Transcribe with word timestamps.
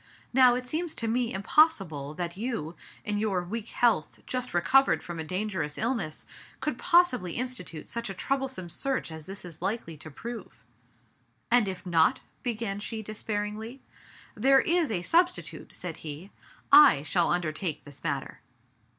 Now, 0.33 0.55
it 0.55 0.67
seems 0.67 0.95
to 0.95 1.07
me 1.07 1.31
impossible 1.31 2.15
that 2.15 2.35
you, 2.35 2.75
in 3.05 3.19
your 3.19 3.43
weak 3.43 3.67
health, 3.67 4.21
just 4.25 4.51
recovered 4.51 5.03
from 5.03 5.19
a 5.19 5.23
dangerous 5.23 5.77
illness, 5.77 6.25
could 6.59 6.79
possibly 6.79 7.33
institute 7.33 7.87
such 7.87 8.09
a 8.09 8.15
troublesome 8.15 8.69
search 8.71 9.11
as 9.11 9.27
this 9.27 9.45
is 9.45 9.61
likely 9.61 9.97
to 9.97 10.09
prove." 10.09 10.63
"And 11.51 11.67
if 11.67 11.85
not?" 11.85 12.19
began 12.41 12.79
she 12.79 13.03
despairingly. 13.03 13.79
"There 14.33 14.61
is 14.61 14.89
a 14.89 15.03
substitute," 15.03 15.71
said 15.71 15.97
he. 15.97 16.31
"/shall 17.03 17.29
un 17.31 17.41
dertake 17.41 17.83
this 17.83 18.03
matter." 18.03 18.41